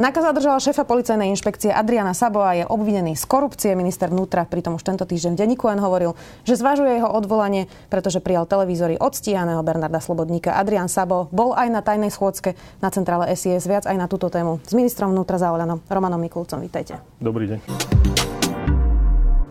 [0.00, 3.76] NAKA zadržala šéfa policajnej inšpekcie Adriana Sabo a je obvinený z korupcie.
[3.76, 6.16] Minister vnútra pritom už tento týždeň v denníku N hovoril,
[6.48, 10.56] že zvažuje jeho odvolanie, pretože prijal televízory od stíhaného Bernarda Slobodníka.
[10.56, 13.68] Adrian Sabo bol aj na tajnej schôdzke na centrále SIS.
[13.68, 16.64] Viac aj na túto tému s ministrom vnútra zaolanom Romanom Mikulcom.
[16.64, 16.96] Vítajte.
[17.20, 17.58] Dobrý deň.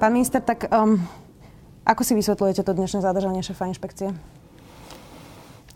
[0.01, 0.97] Pán minister, tak um,
[1.85, 4.38] ako si vysvetľujete to dnešné zadržanie šéfa inšpekcie?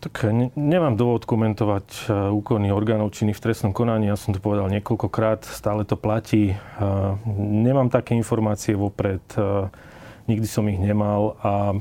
[0.04, 4.12] Tak ne, nemám dôvod komentovať uh, úkony orgánov činy v trestnom konaní.
[4.12, 6.52] Ja som to povedal niekoľkokrát, stále to platí.
[6.76, 9.72] Uh, nemám také informácie vopred, uh,
[10.28, 11.80] nikdy som ich nemal a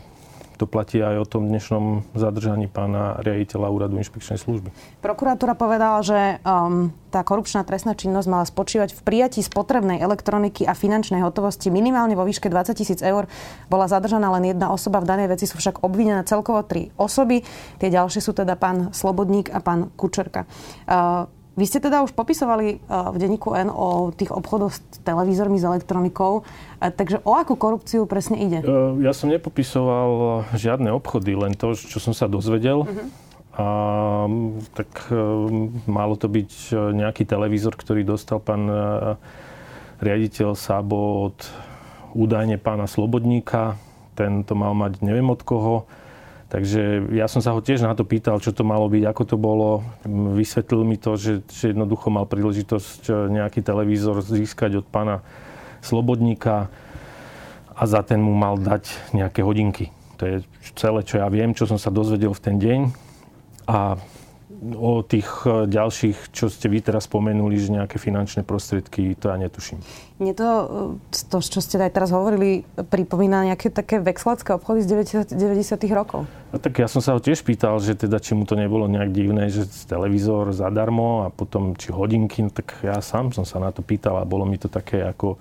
[0.58, 4.70] to platí aj o tom dnešnom zadržaní pána riaditeľa úradu inšpekčnej služby.
[5.02, 10.74] Prokuratúra povedala, že um, tá korupčná trestná činnosť mala spočívať v prijatí spotrebnej elektroniky a
[10.74, 13.30] finančnej hotovosti minimálne vo výške 20 tisíc eur.
[13.70, 17.46] Bola zadržaná len jedna osoba, v danej veci sú však obvinené celkovo tri osoby.
[17.78, 20.50] Tie ďalšie sú teda pán Slobodník a pán Kučerka.
[20.90, 25.62] Uh, vy ste teda už popisovali eh, v denníku N o tých obchodoch s televízormi,
[25.62, 26.42] s elektronikou.
[26.82, 28.66] Eh, takže o akú korupciu presne ide?
[28.66, 32.90] Eh, ja som nepopisoval žiadne obchody, len to, čo som sa dozvedel.
[32.90, 33.08] Uh-huh.
[33.54, 33.68] A
[34.74, 35.14] tak
[35.86, 38.66] malo to byť nejaký televízor, ktorý dostal pán
[40.02, 41.38] riaditeľ Sábo od
[42.18, 43.78] údajne pána Slobodníka.
[44.18, 45.86] Ten to mal mať neviem od koho
[46.54, 49.38] Takže ja som sa ho tiež na to pýtal, čo to malo byť, ako to
[49.42, 49.82] bolo.
[50.38, 55.26] Vysvetlil mi to, že, že jednoducho mal príležitosť eh, nejaký televízor získať od pána
[55.82, 56.70] Slobodníka
[57.74, 58.86] a za ten mu mal dať
[59.18, 59.90] nejaké hodinky.
[60.22, 60.36] To je
[60.78, 62.80] celé, čo ja viem, čo som sa dozvedel v ten deň.
[63.66, 63.98] A
[64.72, 69.38] o tých e, ďalších, čo ste vy teraz spomenuli, že nejaké finančné prostriedky, to ja
[69.38, 69.84] netuším.
[70.24, 70.50] Mne to,
[71.04, 74.88] e, to, čo ste aj teraz hovorili, pripomína nejaké také vexlacké obchody z
[75.28, 75.36] 90.
[75.36, 75.84] 90.
[75.92, 76.24] rokov.
[76.54, 79.12] No, tak ja som sa ho tiež pýtal, že teda či mu to nebolo nejak
[79.12, 83.76] divné, že televízor zadarmo a potom či hodinky, no, tak ja sám som sa na
[83.76, 85.36] to pýtal a bolo mi to také ako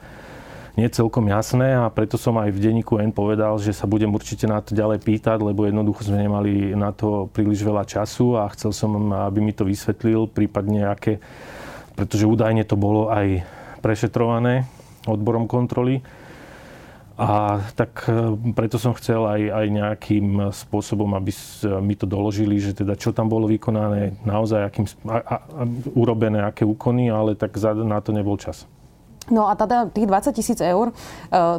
[0.73, 4.49] nie celkom jasné a preto som aj v denníku N povedal, že sa budem určite
[4.49, 8.73] na to ďalej pýtať, lebo jednoducho sme nemali na to príliš veľa času a chcel
[8.73, 11.21] som, aby mi to vysvetlil, prípadne aké,
[11.93, 13.45] pretože údajne to bolo aj
[13.85, 14.65] prešetrované
[15.05, 16.01] odborom kontroly.
[17.21, 21.29] A tak e, preto som chcel aj, aj nejakým spôsobom, aby
[21.85, 25.37] mi to doložili, že teda čo tam bolo vykonané, naozaj akým, a, a,
[25.93, 28.65] urobené, aké úkony, ale tak za, na to nebol čas.
[29.31, 30.95] No a teda tých 20 tisíc eur, e,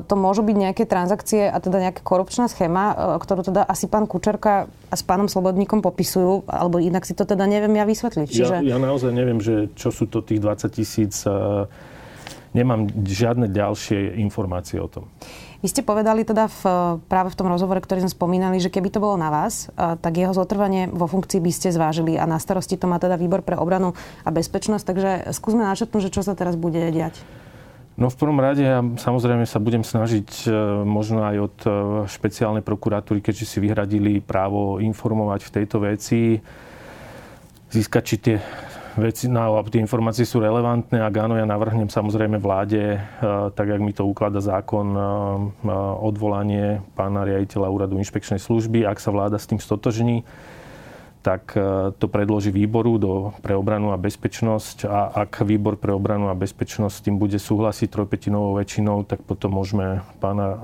[0.03, 4.03] to môžu byť nejaké transakcie a teda nejaká korupčná schéma, e, ktorú teda asi pán
[4.03, 8.27] Kučerka a s pánom Slobodníkom popisujú, alebo inak si to teda neviem ja vysvetliť.
[8.27, 8.55] Čiže...
[8.65, 11.23] Ja, ja naozaj neviem, že čo sú to tých 20 tisíc.
[11.23, 11.31] E,
[12.51, 15.07] nemám žiadne ďalšie informácie o tom.
[15.63, 16.61] Vy ste povedali teda v,
[17.07, 20.35] práve v tom rozhovore, ktorý sme spomínali, že keby to bolo na vás, tak jeho
[20.35, 23.95] zotrvanie vo funkcii by ste zvážili a na starosti to má teda výbor pre obranu
[24.27, 24.83] a bezpečnosť.
[24.83, 27.15] Takže skúsme načrtnúť, že čo sa teraz bude diať.
[27.93, 31.69] No v prvom rade ja samozrejme sa budem snažiť e, možno aj od e,
[32.09, 36.41] špeciálnej prokuratúry, keďže si vyhradili právo informovať v tejto veci,
[37.69, 38.37] získať, či tie
[38.97, 41.05] veci, no, tie informácie sú relevantné.
[41.05, 42.99] Ak áno, ja navrhnem samozrejme vláde, e,
[43.53, 44.97] tak jak mi to ukladá zákon,
[46.01, 48.89] odvolanie pána riaditeľa úradu inšpekčnej služby.
[48.89, 50.25] Ak sa vláda s tým stotožní,
[51.23, 56.27] tak e, to predloží výboru do, pre obranu a bezpečnosť a ak výbor pre obranu
[56.27, 60.59] a bezpečnosť tým bude súhlasiť trojpetinovou väčšinou, tak potom môžeme pána uh,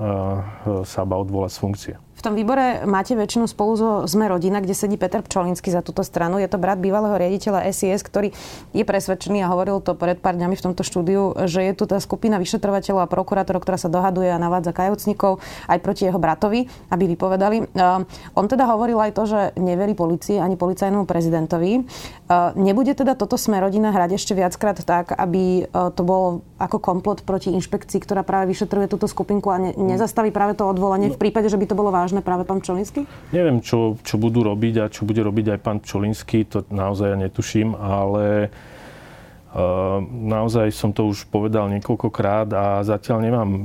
[0.84, 1.94] Saba odvolať z funkcie.
[2.20, 6.04] V tom výbore máte väčšinu spolu so Sme rodina, kde sedí Peter Pčolinsky za túto
[6.04, 6.36] stranu.
[6.36, 8.28] Je to brat bývalého riaditeľa SIS, ktorý
[8.76, 11.96] je presvedčený a hovoril to pred pár dňami v tomto štúdiu, že je tu tá
[11.96, 17.08] skupina vyšetrovateľov a prokurátorov, ktorá sa dohaduje a navádza kajúcnikov aj proti jeho bratovi, aby
[17.08, 17.72] vypovedali.
[17.72, 18.04] Uh,
[18.36, 21.88] on teda hovoril aj to, že neverí policii ani policajnému prezidentovi.
[22.28, 26.76] Uh, nebude teda toto Sme rodina hrať ešte viackrát tak, aby uh, to bolo ako
[26.76, 31.16] komplot proti inšpekcii, ktorá práve vyšetruje túto skupinku a ne, nezastaví práve to odvolanie no.
[31.16, 33.08] v prípade, že by to bolo vážne práve pán Pčolinsky?
[33.32, 37.18] Neviem, čo, čo budú robiť a čo bude robiť aj pán Pčolinsky, to naozaj ja
[37.18, 38.52] netuším, ale
[39.50, 43.60] Uh, naozaj som to už povedal niekoľkokrát a zatiaľ nemám uh,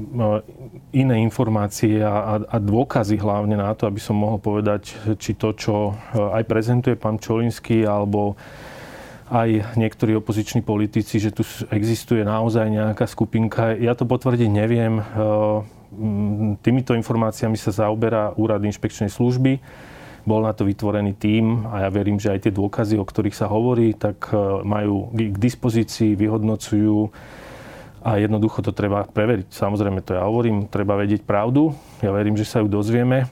[0.90, 5.54] iné informácie a, a, a dôkazy hlavne na to, aby som mohol povedať, či to,
[5.54, 8.34] čo uh, aj prezentuje pán Čolinský alebo
[9.26, 11.42] aj niektorí opoziční politici, že tu
[11.74, 13.74] existuje naozaj nejaká skupinka.
[13.74, 15.02] Ja to potvrdiť neviem.
[15.96, 19.58] Mm, týmito informáciami sa zaoberá úrad inšpekčnej služby.
[20.26, 23.46] Bol na to vytvorený tím a ja verím, že aj tie dôkazy, o ktorých sa
[23.46, 27.14] hovorí, tak e, majú k dispozícii, vyhodnocujú
[28.02, 29.54] a jednoducho to treba preveriť.
[29.54, 31.78] Samozrejme, to ja hovorím, treba vedieť pravdu.
[32.02, 33.30] Ja verím, že sa ju dozvieme,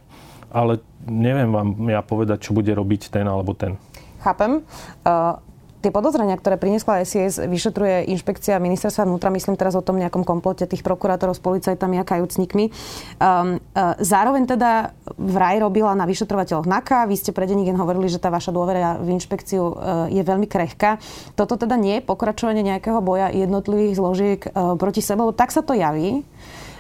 [0.53, 3.77] ale neviem vám ja povedať, čo bude robiť ten alebo ten.
[4.21, 4.61] Chápem.
[5.01, 5.41] Uh,
[5.83, 10.63] Tie podozrenia, ktoré priniesla SIS, vyšetruje inšpekcia ministerstva vnútra, myslím teraz o tom nejakom komplote
[10.63, 12.71] tých prokurátorov s policajtami a kajúcnikmi.
[13.19, 17.03] Um, uh, zároveň teda vraj robila na vyšetrovateľoch NAKA.
[17.11, 19.73] Vy ste pre Denigen hovorili, že tá vaša dôvera v inšpekciu uh,
[20.07, 21.03] je veľmi krehká.
[21.35, 25.75] Toto teda nie je pokračovanie nejakého boja jednotlivých zložiek uh, proti lebo tak sa to
[25.75, 26.23] javí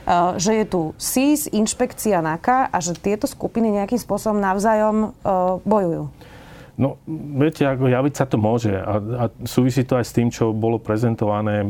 [0.07, 5.59] uh, že je tu SIS, inšpekcia NAKA a že tieto skupiny nejakým spôsobom navzájom uh,
[5.67, 6.07] bojujú.
[6.73, 6.97] No,
[7.37, 10.81] viete, ako javiť sa to môže a, a súvisí to aj s tým, čo bolo
[10.81, 11.61] prezentované.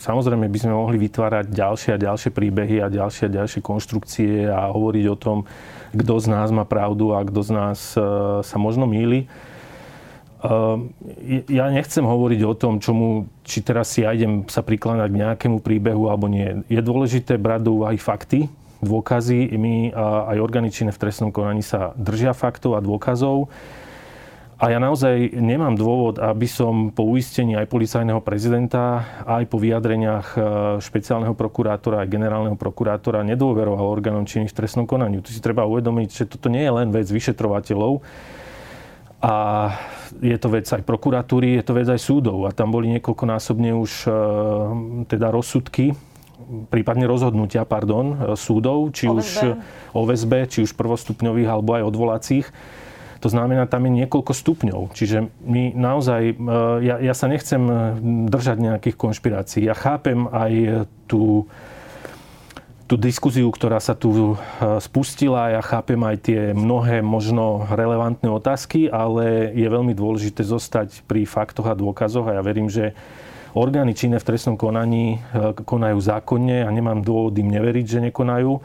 [0.00, 4.72] Samozrejme by sme mohli vytvárať ďalšie a ďalšie príbehy a ďalšie a ďalšie konštrukcie a
[4.72, 5.44] hovoriť o tom,
[5.92, 9.28] kto z nás má pravdu a kto z nás uh, sa možno míli.
[10.40, 10.88] Uh,
[11.52, 15.60] ja nechcem hovoriť o tom, čomu, či teraz si ja idem sa prikladať k nejakému
[15.60, 16.64] príbehu alebo nie.
[16.72, 18.48] Je dôležité brať do úvahy fakty,
[18.80, 19.52] dôkazy.
[19.56, 19.92] My
[20.32, 23.52] aj orgány v trestnom konaní sa držia faktov a dôkazov.
[24.56, 30.28] A ja naozaj nemám dôvod, aby som po uistení aj policajného prezidenta, aj po vyjadreniach
[30.32, 30.38] e,
[30.80, 35.20] špeciálneho prokurátora, aj generálneho prokurátora nedôveroval orgánom činných v trestnom konaniu.
[35.20, 38.00] Tu si treba uvedomiť, že toto nie je len vec vyšetrovateľov,
[39.16, 39.34] a
[40.20, 42.48] je to vec aj prokuratúry, je to vec aj súdov.
[42.48, 44.10] A tam boli niekoľkonásobne už e,
[45.04, 45.92] teda rozsudky,
[46.72, 49.20] prípadne rozhodnutia, pardon, e, súdov, či OVSB.
[49.20, 49.28] už
[49.92, 52.48] OVSB, či už prvostupňových alebo aj odvolacích
[53.26, 54.94] to znamená, tam je niekoľko stupňov.
[54.94, 56.34] Čiže my naozaj, e,
[56.86, 57.74] ja, ja sa nechcem e,
[58.30, 59.66] držať nejakých konšpirácií.
[59.66, 61.50] Ja chápem aj tú,
[62.86, 64.22] tú diskuziu, ktorá sa tu e,
[64.78, 65.58] spustila.
[65.58, 71.66] Ja chápem aj tie mnohé možno relevantné otázky, ale je veľmi dôležité zostať pri faktoch
[71.66, 72.94] a dôkazoch a ja verím, že
[73.58, 75.18] orgány činné v trestnom konaní
[75.66, 78.62] konajú zákonne a nemám dôvod im neveriť, že nekonajú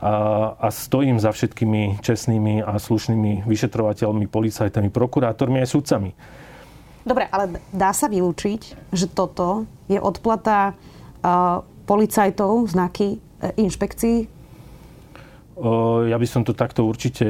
[0.00, 0.12] a,
[0.56, 6.10] a stojím za všetkými čestnými a slušnými vyšetrovateľmi, policajtami, prokurátormi aj sudcami.
[7.04, 14.28] Dobre, ale dá sa vylúčiť, že toto je odplata uh, policajtov, znaky uh, inšpekcií?
[15.60, 17.24] Uh, ja by som to takto určite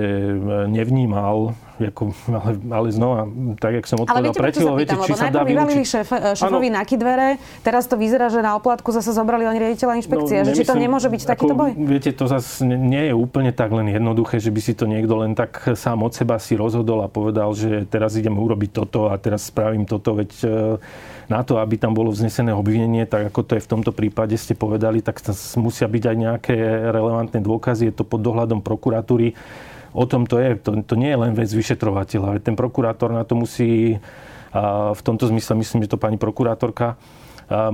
[0.70, 1.54] nevnímal.
[1.80, 3.24] Ako, ale, ale znova,
[3.56, 5.84] tak, jak som odpovedal pred chvíľou, viete, či sa dá vylúčiť.
[5.88, 9.96] šéf, eh, šéfovi na dvere, teraz to vyzerá, že na oplatku zase zobrali oni riaditeľa
[10.04, 10.44] inšpekcie.
[10.44, 11.70] No, že či to nemôže byť ako, takýto boj?
[11.80, 15.32] Viete, to zase nie je úplne tak len jednoduché, že by si to niekto len
[15.32, 19.48] tak sám od seba si rozhodol a povedal, že teraz idem urobiť toto a teraz
[19.48, 20.52] spravím toto, veď eh,
[21.30, 24.58] na to, aby tam bolo vznesené obvinenie, tak ako to je v tomto prípade ste
[24.58, 25.22] povedali, tak
[25.54, 26.54] musia byť aj nejaké
[26.90, 27.88] relevantné dôkazy.
[27.88, 29.38] Je to pod dohľadom prokuratúry
[29.92, 30.56] o tom to je.
[30.62, 32.42] To, to nie je len vec vyšetrovateľa.
[32.42, 33.98] Ten prokurátor na to musí,
[34.94, 36.98] v tomto zmysle myslím, že to pani prokurátorka,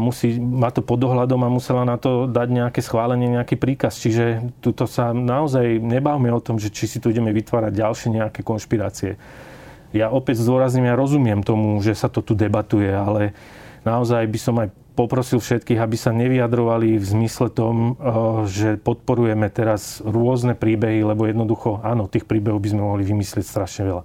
[0.00, 4.00] musí, má to pod dohľadom a musela na to dať nejaké schválenie, nejaký príkaz.
[4.00, 8.40] Čiže tuto sa naozaj nebavme o tom, že či si tu ideme vytvárať ďalšie nejaké
[8.40, 9.20] konšpirácie.
[9.92, 13.36] Ja opäť zdôrazním, ja rozumiem tomu, že sa to tu debatuje, ale
[13.84, 17.94] naozaj by som aj poprosil všetkých, aby sa nevyjadrovali v zmysle tom, eh,
[18.48, 23.84] že podporujeme teraz rôzne príbehy, lebo jednoducho, áno, tých príbehov by sme mohli vymyslieť strašne
[23.84, 24.02] veľa.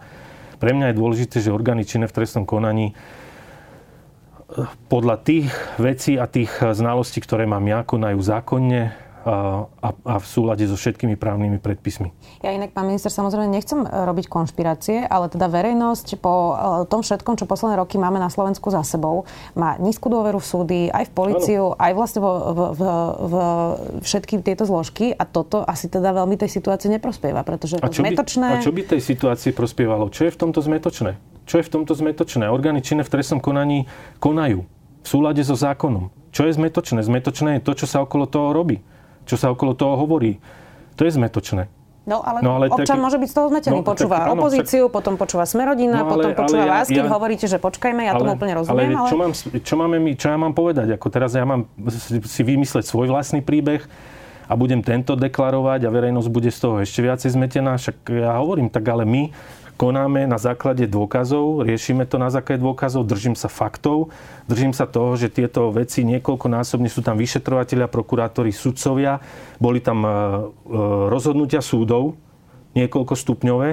[0.59, 2.95] Pre mňa je dôležité, že orgány činné v trestnom konaní eh,
[4.91, 5.47] podľa tých
[5.79, 11.13] vecí a tých znalostí, ktoré mám ja, konajú zákonne, a, a v súlade so všetkými
[11.13, 12.09] právnymi predpismi.
[12.41, 16.53] Ja inak, pán minister, samozrejme nechcem e, robiť konšpirácie, ale teda verejnosť po e,
[16.89, 20.79] tom všetkom, čo posledné roky máme na Slovensku za sebou, má nízku dôveru v súdy,
[20.89, 21.81] aj v policiu, ano.
[21.81, 22.81] aj vlastne vo, v, v,
[23.21, 23.33] v
[24.01, 28.47] všetky tieto zložky a toto asi teda veľmi tej situácii neprospieva, pretože je to zmetočné.
[28.49, 30.09] By, a čo by tej situácii prospievalo?
[30.09, 31.11] Čo je v tomto zmetočné?
[31.45, 32.49] Čo je v tomto zmetočné?
[32.49, 33.85] Orgány činné v trestnom konaní
[34.17, 34.65] konajú
[35.01, 36.09] v súlade so zákonom.
[36.33, 37.01] Čo je zmetočné?
[37.05, 38.81] Zmetočné je to, čo sa okolo toho robí
[39.25, 40.41] čo sa okolo toho hovorí.
[40.99, 41.69] To je zmetočné.
[42.01, 43.77] No ale, no, ale občan tak, môže byť z toho zmetený.
[43.77, 46.87] No, počúva tak, áno, opozíciu, však, potom počúva Smerodina, no, ale, potom počúva ale vás,
[46.89, 48.97] keď ja, hovoríte, že počkajme, ja ale, tomu úplne rozumiem.
[48.97, 49.09] Ale, ale...
[49.13, 50.97] Čo, mám, čo, máme my, čo ja mám povedať?
[50.97, 51.69] Ako teraz ja mám
[52.25, 53.85] si vymysleť svoj vlastný príbeh
[54.49, 57.77] a budem tento deklarovať a verejnosť bude z toho ešte viacej zmetená.
[57.77, 59.29] Však ja hovorím, tak ale my
[59.81, 64.13] konáme na základe dôkazov, riešime to na základe dôkazov, držím sa faktov,
[64.45, 69.17] držím sa toho, že tieto veci niekoľkonásobne sú tam vyšetrovateľia, prokurátori, sudcovia,
[69.57, 70.13] boli tam e, e,
[71.09, 72.13] rozhodnutia súdov,
[72.77, 73.69] niekoľko stupňové,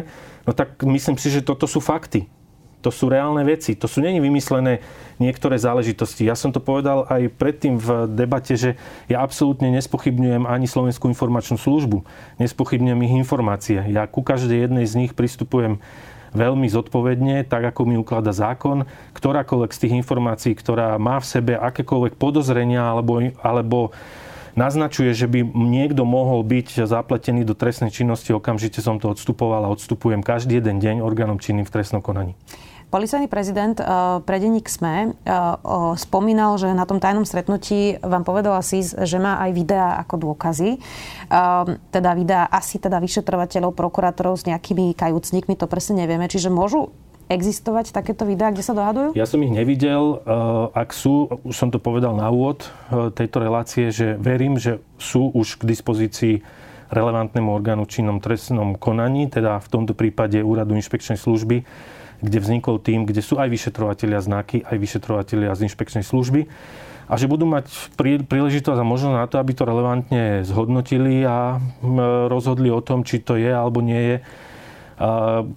[0.49, 2.25] no tak myslím si, že toto sú fakty.
[2.83, 3.75] To sú reálne veci.
[3.75, 4.79] To sú není vymyslené
[5.19, 6.27] niektoré záležitosti.
[6.27, 8.79] Ja som to povedal aj predtým v debate, že
[9.11, 12.07] ja absolútne nespochybňujem ani Slovenskú informačnú službu.
[12.39, 13.83] Nespochybňujem ich informácie.
[13.91, 15.83] Ja ku každej jednej z nich pristupujem
[16.37, 18.85] veľmi zodpovedne, tak ako mi uklada zákon,
[19.17, 23.97] ktorákoľvek z tých informácií, ktorá má v sebe akékoľvek podozrenia alebo, alebo
[24.59, 29.71] naznačuje, že by niekto mohol byť zapletený do trestnej činnosti, okamžite som to odstupoval a
[29.71, 32.35] odstupujem každý jeden deň orgánom činným v trestnom konaní.
[32.89, 38.57] Policajný prezident uh, pre denník SME uh, spomínal, že na tom tajnom stretnutí vám povedal
[38.65, 40.81] SIS, že má aj videá ako dôkazy.
[41.29, 46.33] Uh, teda videá asi teda vyšetrovateľov, prokurátorov s nejakými kajúcnikmi, to presne nevieme.
[46.33, 46.89] Čiže môžu
[47.29, 49.13] existovať takéto videá, kde sa dohadujú?
[49.13, 50.25] Ja som ich nevidel.
[50.73, 52.69] Ak sú, už som to povedal na úvod
[53.13, 56.35] tejto relácie, že verím, že sú už k dispozícii
[56.89, 61.69] relevantnému orgánu činnom trestnom konaní, teda v tomto prípade Úradu inšpekčnej služby,
[62.25, 66.49] kde vznikol tým, kde sú aj vyšetrovateľia znaky, aj vyšetrovateľia z inšpekčnej služby
[67.09, 67.69] a že budú mať
[68.29, 71.57] príležitosť a možnosť na to, aby to relevantne zhodnotili a
[72.29, 74.17] rozhodli o tom, či to je alebo nie je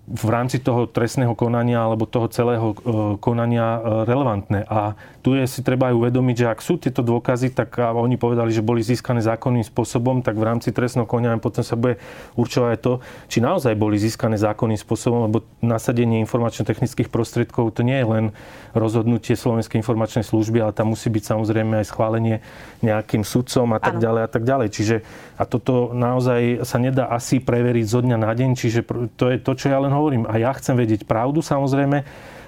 [0.08, 2.76] v rámci toho trestného konania alebo toho celého e,
[3.18, 4.70] konania e, relevantné.
[4.70, 8.50] A tu je si treba aj uvedomiť, že ak sú tieto dôkazy, tak oni povedali,
[8.50, 12.02] že boli získané zákonným spôsobom, tak v rámci trestného konania potom sa bude
[12.34, 12.94] určovať to,
[13.30, 18.26] či naozaj boli získané zákonným spôsobom, lebo nasadenie informačno-technických prostriedkov to nie je len
[18.74, 22.42] rozhodnutie Slovenskej informačnej služby, ale tam musí byť samozrejme aj schválenie
[22.82, 24.04] nejakým sudcom a tak ano.
[24.04, 24.68] ďalej a tak ďalej.
[24.74, 24.96] Čiže
[25.38, 28.80] a toto naozaj sa nedá asi preveriť zo dňa na deň, čiže
[29.20, 30.26] to je to, čo ja len hovorím.
[30.26, 32.02] A ja chcem vedieť pravdu samozrejme,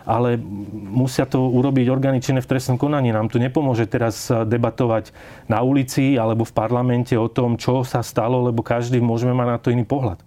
[0.03, 0.35] ale
[0.73, 3.15] musia to urobiť orgány činné v trestnom konaní.
[3.15, 5.15] Nám tu nepomôže teraz debatovať
[5.47, 9.57] na ulici alebo v parlamente o tom, čo sa stalo, lebo každý môžeme mať na
[9.59, 10.19] to iný pohľad.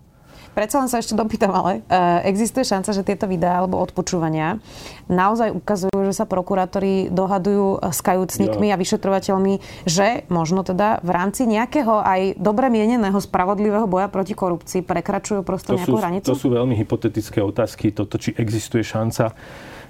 [0.56, 4.56] Predsa len sa ešte dopýtam, ale e, existuje šanca, že tieto videá alebo odpočúvania
[5.04, 8.74] naozaj ukazujú, že sa prokurátori dohadujú s kajúcnikmi ja.
[8.74, 14.80] a vyšetrovateľmi, že možno teda v rámci nejakého aj dobre mieneného spravodlivého boja proti korupcii
[14.80, 16.26] prekračujú prosto to nejakú sú, hranicu?
[16.32, 19.36] To sú veľmi hypotetické otázky, toto, či existuje šanca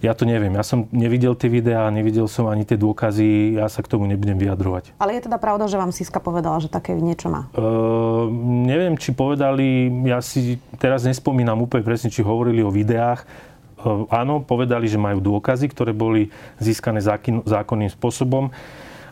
[0.04, 0.52] ja to neviem.
[0.52, 4.36] Ja som nevidel tie videá, nevidel som ani tie dôkazy, ja sa k tomu nebudem
[4.36, 4.96] vyjadrovať.
[5.00, 7.48] Ale je teda pravda, že vám Siska povedala, že také niečo má?
[7.56, 8.28] Uh,
[8.66, 13.24] neviem, či povedali, ja si teraz nespomínam úplne presne, či hovorili o videách.
[13.80, 16.28] Uh, áno, povedali, že majú dôkazy, ktoré boli
[16.60, 18.52] získané zákon, zákonným spôsobom.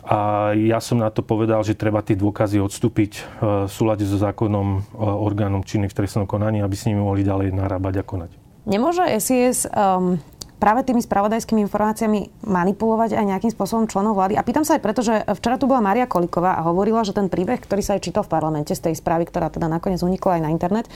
[0.05, 4.85] A ja som na to povedal, že treba tie dôkazy odstúpiť v súlade so zákonom
[5.01, 8.31] orgánom činných v trestnom konaní, aby s nimi mohli ďalej narábať a konať.
[8.69, 10.21] Nemôže SIS um,
[10.65, 14.41] práve tými spravodajskými informáciami manipulovať aj nejakým spôsobom členov vlády.
[14.41, 17.29] A pýtam sa aj preto, že včera tu bola Maria Koliková a hovorila, že ten
[17.29, 20.43] príbeh, ktorý sa aj čítal v parlamente z tej správy, ktorá teda nakoniec unikla aj
[20.49, 20.89] na internet,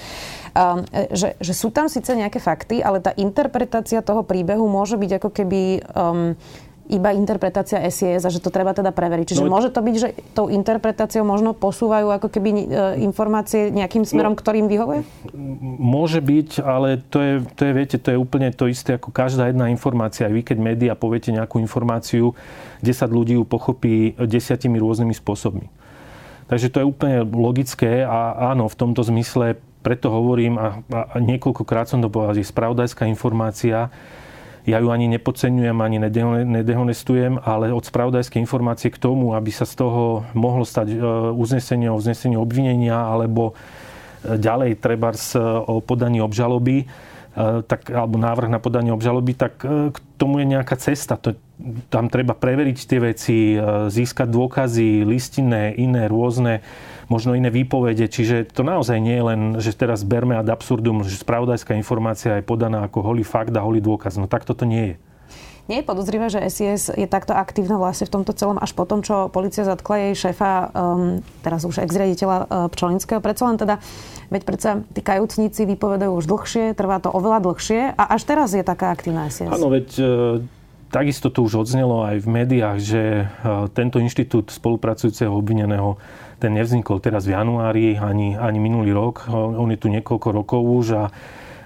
[0.57, 0.81] um,
[1.13, 5.29] že, že sú tam síce nejaké fakty, ale tá interpretácia toho príbehu môže byť ako
[5.37, 6.33] keby um,
[6.89, 9.37] iba interpretácia SIS a že to treba teda preveriť.
[9.37, 12.65] Čiže no, môže to byť, že tou interpretáciou možno posúvajú ako keby e,
[13.05, 15.05] informácie nejakým smerom, no, ktorým vyhovuje?
[15.79, 19.53] Môže byť, ale to je, to je, viete, to je úplne to isté ako každá
[19.53, 20.27] jedna informácia.
[20.27, 22.33] Aj vy, keď média poviete nejakú informáciu,
[22.81, 25.69] 10 ľudí ju pochopí desiatimi rôznymi spôsobmi.
[26.49, 31.87] Takže to je úplne logické a áno, v tomto zmysle preto hovorím a, a niekoľkokrát
[31.87, 33.93] som to povedal, že spravodajská informácia
[34.69, 35.97] ja ju ani nepodceňujem, ani
[36.45, 40.97] nedehonestujem, ale od spravodajskej informácie k tomu, aby sa z toho mohlo stať e,
[41.33, 45.17] uznesenie o uznesení obvinenia alebo e, ďalej treba
[45.65, 46.87] o podaní obžaloby, e,
[47.65, 51.17] tak, alebo návrh na podanie obžaloby, tak k tomu je nejaká cesta.
[51.17, 51.33] To,
[51.89, 53.37] tam treba preveriť tie veci,
[53.91, 56.61] získať dôkazy, listinné, iné, rôzne
[57.09, 58.07] možno iné výpovede.
[58.07, 62.45] Čiže to naozaj nie je len, že teraz berme ad absurdum, že spravodajská informácia je
[62.45, 64.21] podaná ako holý fakt a holý dôkaz.
[64.21, 64.97] No tak toto nie je.
[65.69, 69.05] Nie je podozrivé, že SIS je takto aktívna vlastne v tomto celom až po tom,
[69.05, 73.21] čo policia zatkla jej šéfa, um, teraz už ex-riaditeľa uh, Pčolinského.
[73.21, 73.77] Predsa len teda,
[74.33, 78.65] veď predsa tí kajúcníci vypovedajú už dlhšie, trvá to oveľa dlhšie a až teraz je
[78.65, 79.53] taká aktívna SIS.
[79.53, 80.09] Áno, veď uh,
[80.89, 86.01] takisto to už odznelo aj v médiách, že uh, tento inštitút spolupracujúceho obvineného
[86.39, 89.27] ten nevznikol teraz v januári, ani, ani minulý rok.
[89.35, 91.05] On je tu niekoľko rokov už a,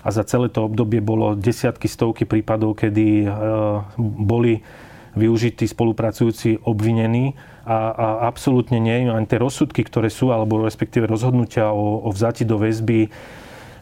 [0.03, 3.27] a za celé to obdobie bolo desiatky, stovky prípadov, kedy e,
[4.01, 4.65] boli
[5.13, 7.37] využití spolupracujúci obvinení
[7.69, 12.49] a, a absolútne nie, ani tie rozsudky, ktoré sú, alebo respektíve rozhodnutia o, o vzati
[12.49, 13.13] do väzby,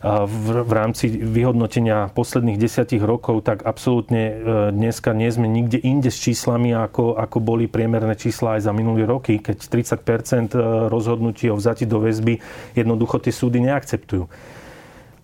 [0.00, 4.35] v, rámci vyhodnotenia posledných desiatich rokov, tak absolútne e,
[4.73, 9.04] dneska nie sme nikde inde s číslami, ako, ako boli priemerné čísla aj za minulé
[9.04, 12.40] roky, keď 30 e, rozhodnutí o vzati do väzby
[12.73, 14.25] jednoducho tie súdy neakceptujú.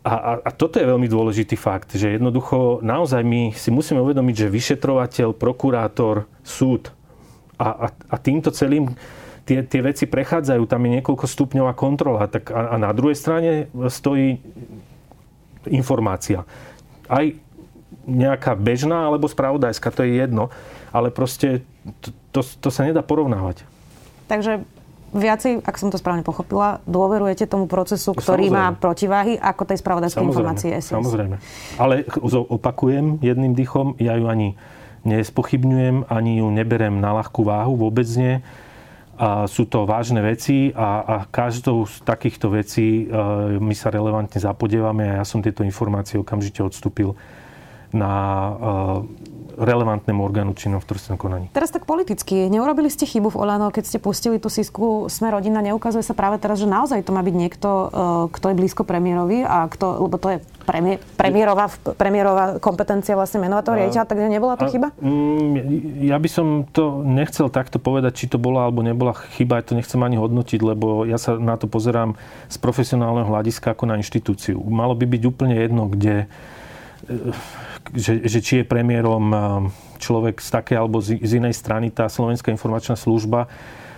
[0.06, 4.46] A, a, a toto je veľmi dôležitý fakt, že jednoducho naozaj my si musíme uvedomiť,
[4.46, 6.92] že vyšetrovateľ, prokurátor, súd
[7.56, 8.92] a, a, a týmto celým
[9.46, 12.26] tie, tie veci prechádzajú, tam je niekoľko stupňová kontrola.
[12.26, 14.42] Tak a, a na druhej strane stojí
[15.70, 16.42] informácia.
[17.06, 17.38] aj
[18.06, 20.50] nejaká bežná alebo spravodajská, to je jedno,
[20.94, 21.66] ale proste
[22.02, 23.66] to, to, to sa nedá porovnávať.
[24.30, 24.62] Takže
[25.10, 28.74] viacej, ak som to správne pochopila, dôverujete tomu procesu, ktorý samozrejme.
[28.74, 30.94] má protiváhy ako tej spravodajskej informácie SIS.
[30.94, 31.36] Samozrejme.
[31.78, 32.06] Ale
[32.46, 34.54] opakujem jedným dychom, ja ju ani
[35.06, 38.42] nespochybňujem, ani ju neberem na ľahkú váhu, vôbec nie.
[39.16, 43.16] A sú to vážne veci a, a každou z takýchto vecí e,
[43.56, 47.16] my sa relevantne zapodievame a ja som tieto informácie okamžite odstúpil
[47.94, 48.52] na e,
[49.56, 51.48] relevantnému orgánu činnom v trestnom konaní.
[51.56, 52.52] Teraz tak politicky.
[52.52, 55.64] Neurobili ste chybu v Olano, keď ste pustili tú sísku Sme rodina.
[55.64, 57.86] Neukazuje sa práve teraz, že naozaj to má byť niekto, e,
[58.36, 60.38] kto je blízko premiérovi a kto, lebo to je
[60.68, 64.92] premiér, premiérová, premiérová kompetencia vlastne menovať toho riaditeľa, takže nebola to chyba?
[65.00, 69.64] Mm, ja by som to nechcel takto povedať, či to bola alebo nebola chyba, ja
[69.64, 72.18] to nechcem ani hodnotiť, lebo ja sa na to pozerám
[72.52, 74.60] z profesionálneho hľadiska ako na inštitúciu.
[74.60, 76.28] Malo by byť úplne jedno, kde
[77.94, 79.38] že, že či je premiérom eh,
[80.02, 83.46] človek z takej alebo z, z inej strany, tá Slovenská informačná služba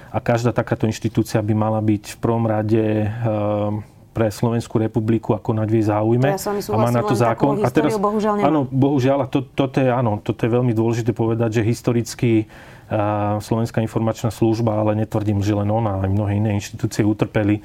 [0.08, 5.54] a každá takáto inštitúcia by mala byť v prvom rade eh, pre Slovenskú republiku ako
[5.54, 6.34] na jej záujme.
[6.34, 7.62] Ja a má na to zákon.
[7.62, 11.62] a teraz, bohužiaľ Áno, bohužiaľ, a to, toto, je, áno, toto je veľmi dôležité povedať,
[11.62, 12.50] že historicky
[12.90, 17.62] uh, Slovenská informačná služba, ale netvrdím, že len ona, aj mnohé iné inštitúcie utrpeli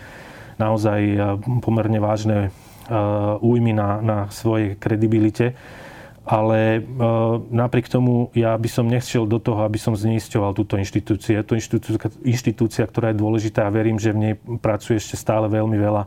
[0.62, 1.01] naozaj
[1.65, 2.38] pomerne vážne
[2.86, 5.58] uh, újmy na, na svojej kredibilite
[6.24, 6.82] ale e,
[7.51, 11.36] napriek tomu ja by som nechšiel do toho, aby som zneisťoval túto inštitúciu.
[11.36, 15.51] Je to inštitúcia, inštitúcia, ktorá je dôležitá a verím, že v nej pracuje ešte stále
[15.51, 16.03] veľmi veľa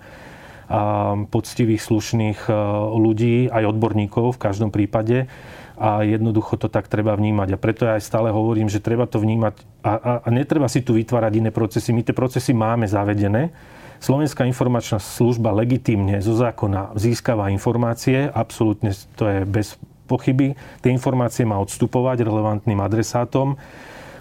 [0.67, 2.53] a poctivých, slušných e,
[2.99, 5.31] ľudí, aj odborníkov v každom prípade
[5.79, 7.55] a jednoducho to tak treba vnímať.
[7.55, 9.55] A preto ja aj stále hovorím, že treba to vnímať
[9.87, 11.95] a, a, a netreba si tu vytvárať iné procesy.
[11.95, 13.55] My tie procesy máme zavedené.
[14.03, 20.55] Slovenská informačná služba legitímne zo zákona získava informácie, absolútne to je bez pochyby.
[20.81, 23.59] Tie informácie má odstupovať relevantným adresátom.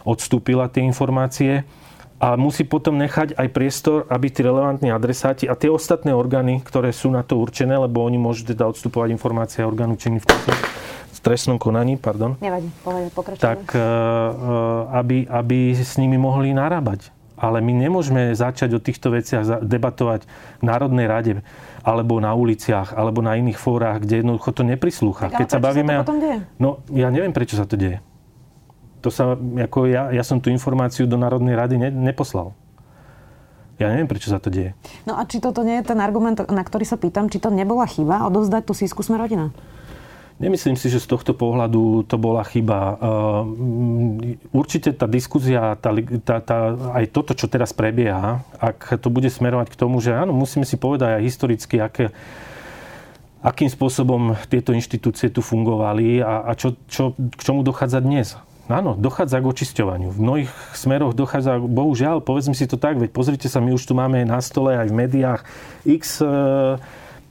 [0.01, 1.65] Odstúpila tie informácie
[2.15, 6.95] a musí potom nechať aj priestor, aby tí relevantní adresáti a tie ostatné orgány, ktoré
[6.95, 11.99] sú na to určené, lebo oni môžu teda odstupovať informácie orgánu činný v trestnom konaní,
[11.99, 12.39] pardon.
[12.39, 12.71] Nevadí,
[13.35, 13.83] Tak, e, e,
[14.95, 17.11] aby, aby s nimi mohli narábať.
[17.35, 21.33] Ale my nemôžeme začať o týchto veciach debatovať v Národnej rade
[21.85, 25.29] alebo na uliciach, alebo na iných fórach, kde jednoducho to neprislúcha.
[25.29, 25.93] Tak, Keď sa bavíme...
[25.93, 26.37] Sa to potom deje?
[26.57, 28.01] No, ja neviem, prečo sa to deje.
[29.05, 32.57] To sa, ako ja, ja som tú informáciu do Národnej rady ne, neposlal.
[33.77, 34.73] Ja neviem, prečo sa to deje.
[35.05, 37.85] No a či toto nie je ten argument, na ktorý sa pýtam, či to nebola
[37.85, 39.53] chyba odovzdať tú sísku sme rodina?
[40.35, 42.99] Nemyslím si, že z tohto pohľadu to bola chyba.
[42.99, 45.95] Ehm, určite tá diskuzia, tá,
[46.27, 46.57] tá, tá,
[46.91, 50.75] aj toto, čo teraz prebieha, ak to bude smerovať k tomu, že áno, musíme si
[50.75, 52.11] povedať aj historicky, aké,
[53.39, 58.35] akým spôsobom tieto inštitúcie tu fungovali a, a čo, čo, k čomu dochádza dnes.
[58.67, 60.09] Áno, dochádza k očisťovaniu.
[60.11, 63.95] V mnohých smeroch dochádza, bohužiaľ, povedzme si to tak, veď pozrite sa, my už tu
[63.95, 65.41] máme na stole aj v médiách
[65.87, 66.19] x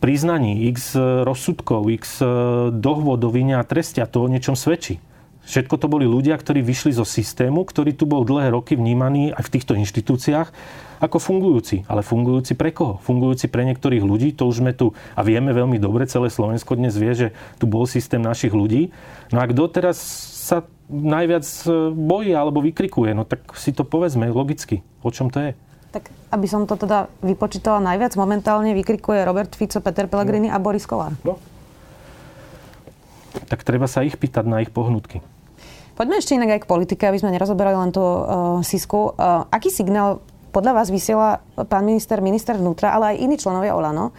[0.05, 0.93] priznaní, x
[1.25, 2.29] rozsudkov, x e,
[2.77, 5.01] dohôd o vine a treste a to o niečom svedčí.
[5.49, 9.49] Všetko to boli ľudia, ktorí vyšli zo systému, ktorý tu bol dlhé roky vnímaný aj
[9.49, 10.53] v týchto inštitúciách
[11.01, 11.89] ako fungujúci.
[11.89, 13.01] Ale fungujúci pre koho?
[13.01, 16.93] Fungujúci pre niektorých ľudí, to už sme tu a vieme veľmi dobre, celé Slovensko dnes
[16.97, 18.93] vie, že tu bol systém našich ľudí.
[19.33, 19.97] No a kto teraz
[20.45, 25.49] sa najviac e, bojí alebo vykrikuje, no tak si to povedzme logicky, o čom to
[25.49, 25.53] je.
[25.95, 30.55] Tak aby som to teda vypočítala najviac, momentálne vykrikuje Robert Fico, Peter Pellegrini no.
[30.55, 31.15] a Boris Kolár.
[31.23, 31.39] No.
[33.47, 35.23] Tak treba sa ich pýtať na ich pohnutky.
[35.95, 39.15] Poďme ešte inak aj k politike, aby sme nerozoberali len tú uh, Sisku.
[39.15, 40.19] Uh, aký signál
[40.55, 44.15] podľa vás vysiela pán minister, minister vnútra, ale aj iní členovia Olano,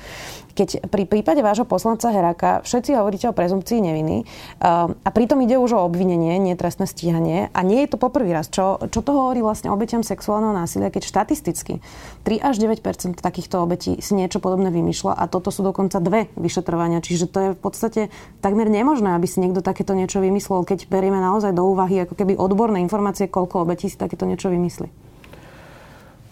[0.55, 5.59] keď pri prípade vášho poslanca Heraka všetci hovoríte o prezumcii neviny uh, a pritom ide
[5.59, 8.47] už o obvinenie, nie trestné stíhanie a nie je to poprvý raz.
[8.47, 11.83] Čo, čo to hovorí vlastne obeťam sexuálneho násilia, keď štatisticky
[12.23, 17.03] 3 až 9% takýchto obetí si niečo podobné vymýšľa a toto sú dokonca dve vyšetrovania.
[17.03, 18.01] Čiže to je v podstate
[18.39, 22.39] takmer nemožné, aby si niekto takéto niečo vymyslel, keď berieme naozaj do úvahy ako keby
[22.39, 25.04] odborné informácie, koľko obetí si takéto niečo vymyslí.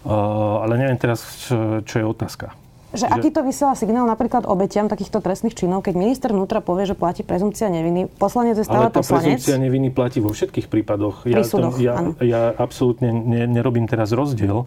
[0.04, 2.52] Uh, ale neviem teraz, čo, čo je otázka.
[2.94, 6.86] Že, že aký to vysiela signál napríklad obetiam takýchto trestných činov, keď minister vnútra povie,
[6.86, 9.42] že platí prezumcia neviny, poslanec je stále Ale tá poslanec.
[9.42, 11.26] prezumcia neviny platí vo všetkých prípadoch.
[11.26, 14.62] Ja, súdoch, ja, ja absolútne ne, nerobím teraz rozdiel,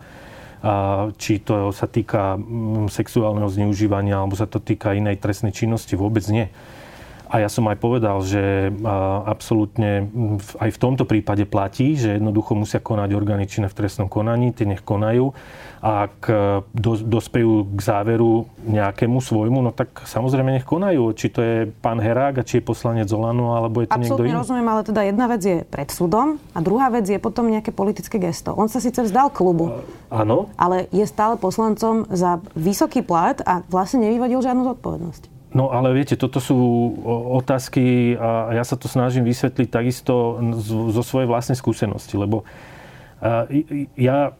[0.59, 5.95] a, či to sa týka mm, sexuálneho zneužívania, alebo sa to týka inej trestnej činnosti,
[5.95, 6.51] vôbec nie.
[7.27, 8.71] A ja som aj povedal, že
[9.27, 10.07] absolútne
[10.63, 14.63] aj v tomto prípade platí, že jednoducho musia konať orgány činné v trestnom konaní, tie
[14.63, 15.35] nech konajú.
[15.77, 16.33] A ak e,
[16.73, 21.13] do, dospejú k záveru nejakému svojmu, no tak samozrejme nech konajú.
[21.13, 24.33] Či to je pán Herák a či je poslanec Zolano, alebo je to Absolutne niekto
[24.33, 24.41] iný.
[24.41, 28.17] rozumiem, ale teda jedna vec je pred súdom a druhá vec je potom nejaké politické
[28.17, 28.57] gesto.
[28.57, 30.49] On sa síce vzdal klubu, Áno.
[30.57, 35.36] ale je stále poslancom za vysoký plat a vlastne nevyvodil žiadnu zodpovednosť.
[35.57, 36.53] No ale viete, toto sú
[37.33, 40.37] otázky a ja sa to snažím vysvetliť takisto
[40.93, 42.45] zo svojej vlastnej skúsenosti, lebo
[43.97, 44.37] ja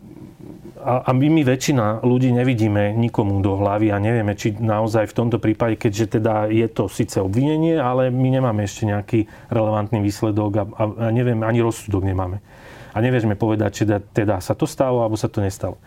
[0.78, 5.42] a my, my väčšina ľudí nevidíme nikomu do hlavy a nevieme, či naozaj v tomto
[5.42, 10.64] prípade, keďže teda je to síce obvinenie, ale my nemáme ešte nejaký relevantný výsledok a,
[10.70, 12.38] a, a neviem, ani rozsudok nemáme.
[12.94, 15.82] A nevieme povedať, či teda, teda sa to stalo, alebo sa to nestalo.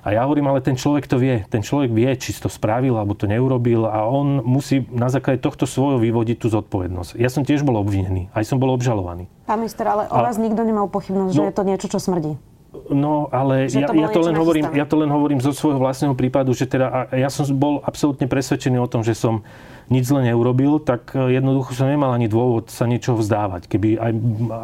[0.00, 1.44] A ja hovorím, ale ten človek to vie.
[1.52, 5.68] Ten človek vie, či to spravil alebo to neurobil a on musí na základe tohto
[5.68, 7.20] svojho vyvodiť tú zodpovednosť.
[7.20, 9.28] Ja som tiež bol obvinený, aj som bol obžalovaný.
[9.44, 10.24] Pán minister, ale o a...
[10.24, 12.40] vás nikto nemal pochybnosť, no, že je to niečo, čo smrdí.
[12.70, 16.14] No, ale ja, to ja, to len hovorím, ja to len hovorím zo svojho vlastného
[16.14, 19.42] prípadu, že teda ja som bol absolútne presvedčený o tom, že som
[19.90, 24.12] nič zle neurobil, tak e, jednoducho som nemal ani dôvod sa niečoho vzdávať, keby aj,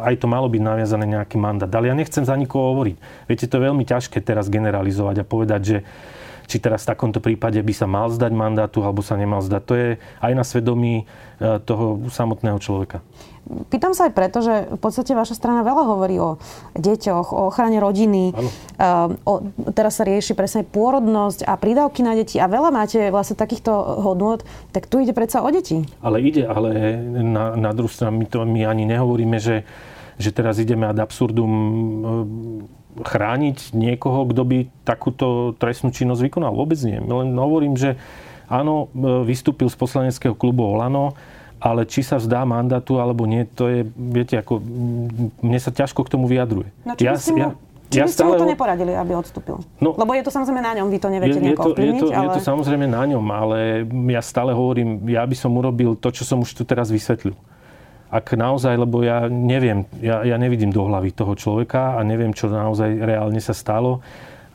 [0.07, 1.67] aj to malo byť naviazané nejaký mandát.
[1.67, 2.95] Ale ja nechcem za nikoho hovoriť.
[3.27, 5.77] Viete, to je veľmi ťažké teraz generalizovať a povedať, že
[6.47, 9.61] či teraz v takomto prípade by sa mal zdať mandátu alebo sa nemal zdať.
[9.67, 9.89] To je
[10.23, 11.05] aj na svedomí e,
[11.67, 13.03] toho samotného človeka.
[13.71, 16.35] Pýtam sa aj preto, že v podstate vaša strana veľa hovorí o
[16.75, 18.35] deťoch, o ochrane rodiny.
[18.35, 19.39] Uh, o,
[19.71, 23.71] teraz sa rieši presne pôrodnosť a prídavky na deti a veľa máte vlastne takýchto
[24.03, 24.43] hodnôt,
[24.75, 25.87] tak tu ide predsa o deti.
[26.03, 29.63] Ale ide, ale na, na druhú stranu my, to, my ani nehovoríme, že,
[30.19, 31.53] že teraz ideme ad absurdum
[33.03, 34.57] chrániť niekoho, kto by
[34.87, 36.53] takúto trestnú činnosť vykonal.
[36.53, 36.97] Vôbec nie.
[36.97, 37.99] Len hovorím, že
[38.47, 38.87] áno,
[39.27, 41.13] vystúpil z poslaneckého klubu Olano,
[41.57, 44.61] ale či sa vzdá mandátu alebo nie, to je, viete, ako,
[45.41, 46.69] mne sa ťažko k tomu vyjadruje.
[46.85, 47.49] No, či ja, mu, ja,
[47.89, 48.37] či ja by ste stále...
[48.37, 49.57] mu to neporadili, aby odstúpil?
[49.81, 52.07] No, Lebo je to samozrejme na ňom, vy to neviete je, je to, je, to,
[52.13, 52.29] ale...
[52.29, 53.57] je to samozrejme na ňom, ale
[54.13, 57.33] ja stále hovorím, ja by som urobil to, čo som už tu teraz vysvetlil
[58.07, 62.47] ak naozaj, lebo ja neviem, ja, ja nevidím do hlavy toho človeka a neviem, čo
[62.47, 63.99] naozaj reálne sa stalo,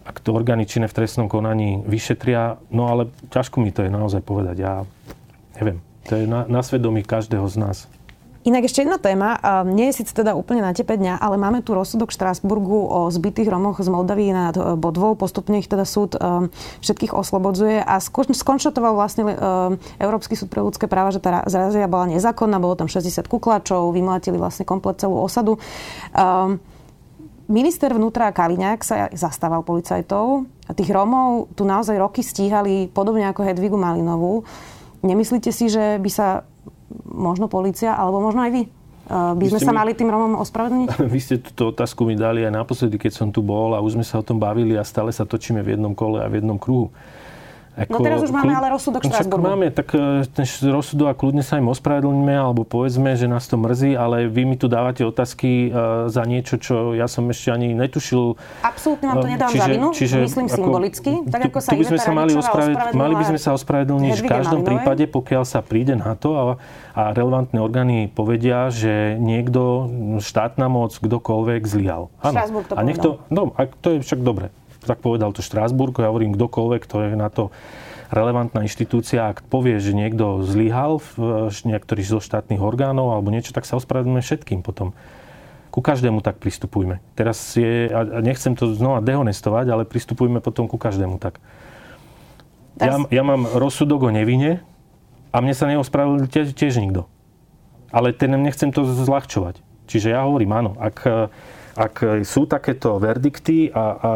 [0.03, 4.25] ak to orgány činné v trestnom konaní vyšetria, no ale ťažko mi to je naozaj
[4.25, 4.57] povedať.
[4.65, 4.83] Ja
[5.61, 5.79] neviem.
[6.11, 7.79] To je na, na svedomí každého z nás.
[8.43, 9.39] Inak ešte jedna téma,
[9.71, 13.07] nie je síce teda úplne na tepe dňa, ale máme tu rozsudok v Štrásburgu o
[13.07, 15.15] zbytých Romoch z Moldavy nad e, Bodvou.
[15.15, 16.51] Postupne ich teda súd e,
[16.83, 19.35] všetkých oslobodzuje a skonštatoval vlastne e,
[20.03, 24.35] Európsky súd pre ľudské práva, že tá zrazia bola nezákonná, bolo tam 60 kuklačov, vymlatili
[24.35, 25.63] vlastne komplet celú osadu.
[27.47, 33.47] Minister vnútra Kaliňák sa zastával policajtov a tých Romov tu naozaj roky stíhali podobne ako
[33.47, 34.43] Hedvigu Malinovú.
[35.03, 36.47] Nemyslíte si, že by sa
[37.13, 38.63] možno policia, alebo možno aj vy.
[39.03, 40.89] Uh, by vy sme sa mi, mali tým Romom ospravedlniť?
[41.13, 44.07] Vy ste túto otázku mi dali aj naposledy, keď som tu bol a už sme
[44.07, 46.95] sa o tom bavili a stále sa točíme v jednom kole a v jednom kruhu.
[47.73, 49.49] Ako, no teraz už máme ale rozsudok Štrasburgu.
[49.49, 53.57] máme, tak e, ten rozsudok a kľudne sa im ospravedlníme, alebo povedzme, že nás to
[53.57, 57.73] mrzí, ale vy mi tu dávate otázky uh, za niečo, čo ja som ešte ani
[57.73, 58.37] netušil.
[58.61, 61.13] Absolútne vám to e, nedávam čiže, za vinu, čiže, myslím ako, symbolicky.
[61.25, 62.33] Tak ako sa tu by sme sa mali,
[62.93, 64.69] mali by sme sa ospravedlniť v každom Malinovej.
[64.69, 66.45] prípade, pokiaľ sa príde na to a,
[66.93, 69.89] a relevantné orgány povedia, že niekto,
[70.21, 72.13] štátna moc, kdokoľvek zlyhal.
[72.21, 72.37] Áno.
[72.69, 74.53] to a niekto, no, a to je však dobre
[74.87, 77.55] tak povedal to Štrásburg, ja hovorím kdokoľvek, kto je na to
[78.13, 83.65] relevantná inštitúcia, ak povie, že niekto zlyhal v niektorých zo štátnych orgánov alebo niečo, tak
[83.65, 84.93] sa ospravedlňujeme všetkým potom.
[85.73, 87.01] Ku každému tak pristupujme.
[87.17, 91.41] Teraz je, a nechcem to znova dehonestovať, ale pristupujme potom ku každému tak.
[92.77, 94.61] Ja, ja mám rozsudok o nevine
[95.33, 97.09] a mne sa neospravedlňuje tiež, tiež nikto.
[97.89, 99.65] Ale ten nechcem to zľahčovať.
[99.89, 101.29] Čiže ja hovorím, áno, ak
[101.73, 104.11] ak sú takéto verdikty a, a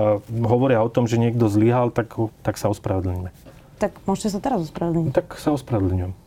[0.44, 2.12] hovoria o tom, že niekto zlyhal, tak,
[2.44, 3.30] tak sa ospravedlňujeme.
[3.76, 5.12] Tak môžete sa teraz ospravedlniť.
[5.12, 6.25] Tak sa ospravedlňujem.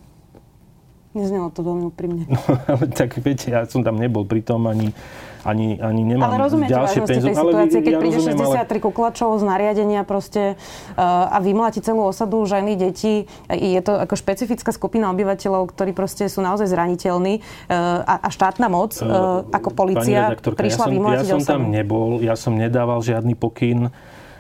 [1.10, 2.30] Neznelo to veľmi úprimne.
[2.30, 2.38] No,
[2.70, 4.94] ale tak viete, ja som tam nebol pri tom ani,
[5.42, 7.34] ani, ani nemám ale rozumiete ďalšie penzum.
[7.34, 8.78] Ale situácie, keď ja príde rozumiem, 63 ale...
[8.86, 13.26] kuklačov z nariadenia proste uh, a vymláti celú osadu ženy, deti.
[13.50, 18.70] Je to ako špecifická skupina obyvateľov, ktorí proste sú naozaj zraniteľní uh, a, a štátna
[18.70, 23.02] moc uh, ako policia prišla ja som, vymlátiť Ja som tam nebol, ja som nedával
[23.02, 23.90] žiadny pokyn.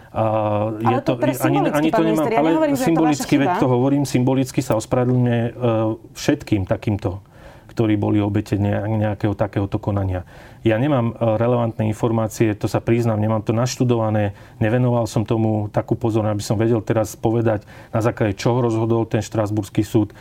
[0.10, 4.04] Uh, ale je to, to ani, ani to nemám, ja nehovorím, symbolicky, veď to hovorím,
[4.10, 7.22] symbolicky sa ospravedlňuje uh, všetkým takýmto,
[7.70, 10.26] ktorí boli obete nejakého takéhoto konania.
[10.68, 15.96] Ja nemám e, relevantné informácie, to sa priznám, nemám to naštudované, nevenoval som tomu takú
[15.96, 17.64] pozornosť, aby som vedel teraz povedať,
[17.96, 20.12] na základe čoho rozhodol ten Štrasburský súd.
[20.12, 20.16] E,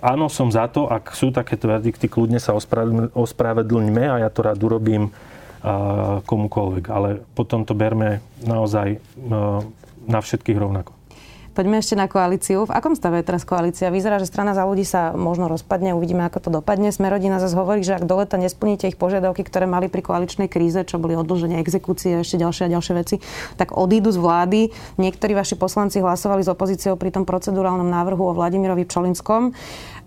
[0.00, 2.56] áno, som za to, ak sú takéto verdikty, kľudne sa
[3.12, 5.12] ospravedlňme a ja to rád urobím
[6.26, 6.84] komukoľvek.
[6.90, 8.98] Ale potom to berme naozaj
[10.08, 10.97] na všetkých rovnako.
[11.58, 12.70] Poďme ešte na koalíciu.
[12.70, 13.90] V akom stave je teraz koalícia?
[13.90, 16.94] Vyzerá, že strana za ľudí sa možno rozpadne, uvidíme, ako to dopadne.
[16.94, 20.78] Smerodina zase hovorí, že ak do leta nesplníte ich požiadavky, ktoré mali pri koaličnej kríze,
[20.86, 23.18] čo boli odloženie exekúcie a ešte ďalšie a ďalšie veci,
[23.58, 24.60] tak odídu z vlády.
[25.02, 29.50] Niektorí vaši poslanci hlasovali s opozíciou pri tom procedurálnom návrhu o Vladimirovi Pčolinskom.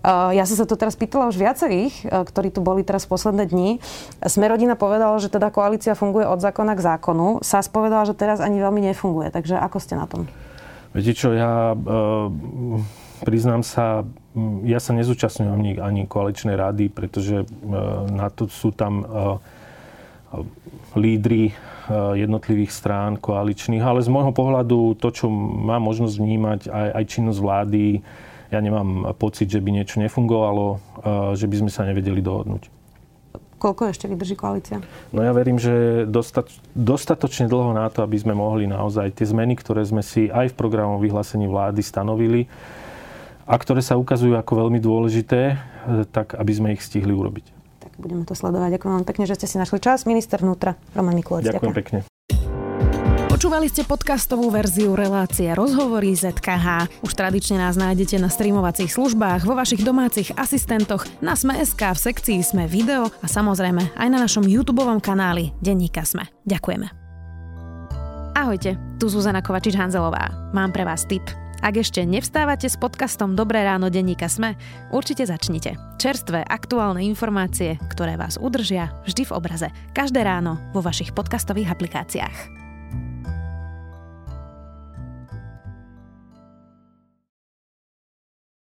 [0.08, 3.76] Ja som sa to teraz pýtala už viacerých, ktorí tu boli teraz posledné dni.
[4.24, 7.44] Smerodina povedala, že teda koalícia funguje od zákona k zákonu.
[7.44, 9.28] SAS povedala, že teraz ani veľmi nefunguje.
[9.28, 10.24] Takže ako ste na tom?
[10.92, 11.76] Viete čo, ja e,
[13.24, 14.04] priznám sa,
[14.68, 17.46] ja sa nezúčastňujem ani, ani koaličnej rady, pretože e,
[18.12, 19.04] na to sú tam e,
[20.96, 21.56] lídry
[21.92, 27.40] jednotlivých strán koaličných, ale z môjho pohľadu to, čo mám možnosť vnímať, aj, aj činnosť
[27.42, 27.84] vlády,
[28.54, 30.78] ja nemám pocit, že by niečo nefungovalo,
[31.36, 32.81] že by sme sa nevedeli dohodnúť.
[33.62, 34.82] Koľko ešte vydrží koalícia?
[35.14, 39.54] No ja verím, že dostat, dostatočne dlho na to, aby sme mohli naozaj tie zmeny,
[39.54, 42.50] ktoré sme si aj v programovom vyhlásení vlády stanovili
[43.46, 45.62] a ktoré sa ukazujú ako veľmi dôležité,
[46.10, 47.46] tak aby sme ich stihli urobiť.
[47.86, 48.82] Tak budeme to sledovať.
[48.82, 50.10] Ďakujem vám pekne, že ste si našli čas.
[50.10, 51.46] Minister vnútra Roman Mikulec.
[51.46, 52.11] Ďakujem, ďakujem pekne.
[53.42, 56.86] Počúvali ste podcastovú verziu relácie Rozhovory ZKH.
[57.02, 62.38] Už tradične nás nájdete na streamovacích službách, vo vašich domácich asistentoch, na Sme.sk, v sekcii
[62.38, 66.30] Sme video a samozrejme aj na našom YouTube kanáli Denníka Sme.
[66.46, 66.86] Ďakujeme.
[68.38, 70.54] Ahojte, tu Zuzana Kovačič-Hanzelová.
[70.54, 71.26] Mám pre vás tip.
[71.66, 74.54] Ak ešte nevstávate s podcastom Dobré ráno denníka Sme,
[74.94, 75.98] určite začnite.
[75.98, 79.66] Čerstvé, aktuálne informácie, ktoré vás udržia vždy v obraze.
[79.98, 82.61] Každé ráno vo vašich podcastových aplikáciách.